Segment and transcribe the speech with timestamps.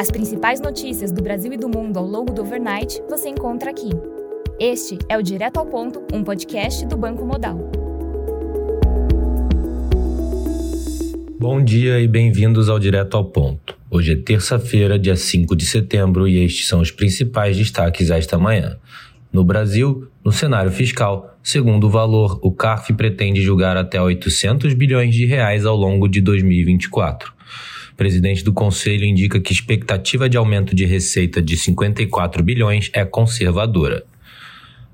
[0.00, 3.90] As principais notícias do Brasil e do mundo ao longo do overnight você encontra aqui.
[4.60, 7.58] Este é o Direto ao Ponto, um podcast do Banco Modal.
[11.36, 13.76] Bom dia e bem-vindos ao Direto ao Ponto.
[13.90, 18.78] Hoje é terça-feira, dia 5 de setembro, e estes são os principais destaques esta manhã.
[19.32, 25.12] No Brasil, no cenário fiscal, segundo o valor, o CARF pretende julgar até 800 bilhões
[25.12, 27.36] de reais ao longo de 2024.
[27.98, 33.04] Presidente do conselho indica que a expectativa de aumento de receita de 54 bilhões é
[33.04, 34.04] conservadora.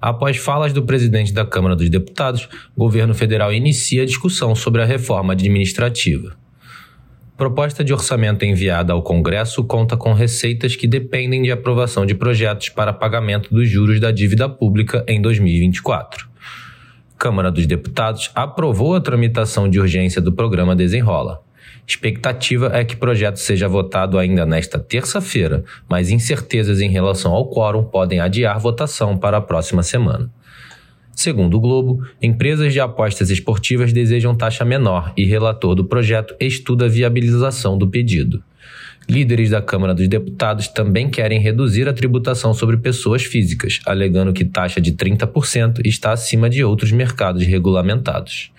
[0.00, 4.86] Após falas do presidente da Câmara dos Deputados, o governo federal inicia discussão sobre a
[4.86, 6.34] reforma administrativa.
[7.36, 12.70] Proposta de orçamento enviada ao Congresso conta com receitas que dependem de aprovação de projetos
[12.70, 16.26] para pagamento dos juros da dívida pública em 2024.
[17.18, 21.44] Câmara dos Deputados aprovou a tramitação de urgência do programa Desenrola.
[21.86, 27.50] Expectativa é que o projeto seja votado ainda nesta terça-feira, mas incertezas em relação ao
[27.50, 30.30] quórum podem adiar votação para a próxima semana.
[31.14, 36.86] Segundo o Globo, empresas de apostas esportivas desejam taxa menor e relator do projeto estuda
[36.86, 38.42] a viabilização do pedido.
[39.08, 44.44] Líderes da Câmara dos Deputados também querem reduzir a tributação sobre pessoas físicas, alegando que
[44.44, 48.53] taxa de 30% está acima de outros mercados regulamentados.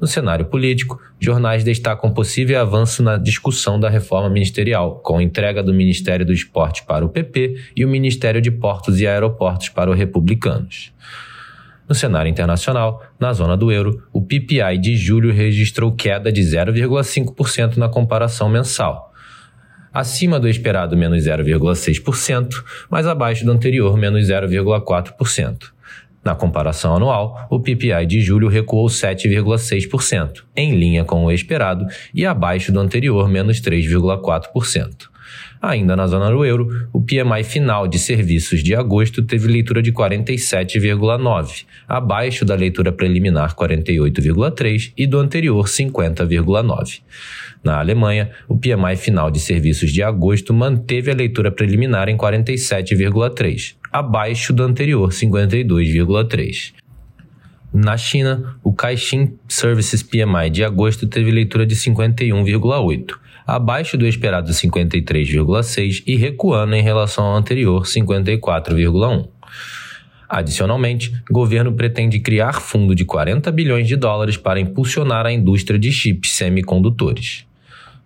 [0.00, 5.74] No cenário político, jornais destacam possível avanço na discussão da reforma ministerial, com entrega do
[5.74, 9.96] Ministério do Esporte para o PP e o Ministério de Portos e Aeroportos para os
[9.98, 10.90] republicanos.
[11.86, 17.76] No cenário internacional, na zona do euro, o PPI de julho registrou queda de 0,5%
[17.76, 19.12] na comparação mensal,
[19.92, 22.48] acima do esperado menos 0,6%,
[22.88, 25.72] mas abaixo do anterior menos 0,4%.
[26.24, 32.26] Na comparação anual, o PPI de julho recuou 7,6%, em linha com o esperado e
[32.26, 35.08] abaixo do anterior menos 3,4%.
[35.62, 39.92] Ainda na zona do euro, o PMI final de serviços de agosto teve leitura de
[39.92, 47.00] 47,9, abaixo da leitura preliminar 48,3 e do anterior 50,9.
[47.62, 53.76] Na Alemanha, o PMI final de serviços de agosto manteve a leitura preliminar em 47,3,
[53.92, 56.72] abaixo do anterior 52,3.
[57.72, 63.14] Na China, o Caixin Services PMI de agosto teve leitura de 51,8,
[63.46, 69.28] abaixo do esperado 53,6 e recuando em relação ao anterior 54,1.
[70.28, 75.78] Adicionalmente, o governo pretende criar fundo de 40 bilhões de dólares para impulsionar a indústria
[75.78, 77.49] de chips semicondutores.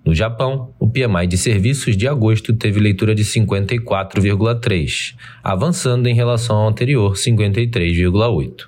[0.04, 6.56] No Japão, o PMI de serviços de agosto teve leitura de 54,3, avançando em relação
[6.56, 8.66] ao anterior 53,8.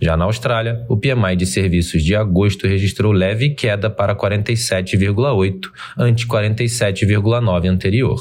[0.00, 5.68] Já na Austrália, o PMI de serviços de agosto registrou leve queda para 47,8,
[5.98, 8.18] ante 47,9 anterior.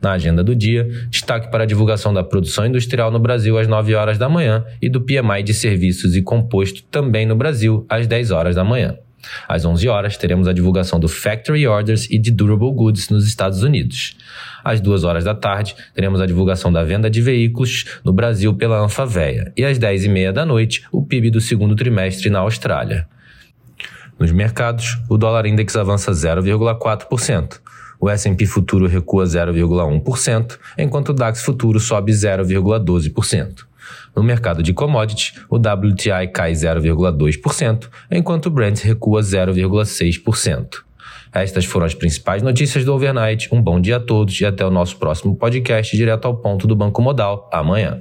[0.00, 3.94] Na agenda do dia, destaque para a divulgação da produção industrial no Brasil às 9
[3.94, 8.30] horas da manhã e do PMI de serviços e composto também no Brasil às 10
[8.30, 8.96] horas da manhã.
[9.48, 13.62] Às 11 horas, teremos a divulgação do Factory Orders e de Durable Goods nos Estados
[13.62, 14.16] Unidos.
[14.64, 18.78] Às 2 horas da tarde, teremos a divulgação da venda de veículos no Brasil pela
[18.78, 19.52] Anfavea.
[19.56, 23.06] E às 10 e meia da noite, o PIB do segundo trimestre na Austrália.
[24.18, 27.60] Nos mercados, o dólar index avança 0,4%.
[27.98, 33.69] O S&P futuro recua 0,1%, enquanto o DAX futuro sobe 0,12%.
[34.14, 40.90] No mercado de commodities, o WTI cai 0,2%, enquanto o Brent recua 0,6%.
[41.32, 43.48] Estas foram as principais notícias do overnight.
[43.52, 46.74] Um bom dia a todos e até o nosso próximo podcast direto ao ponto do
[46.74, 48.00] Banco Modal amanhã.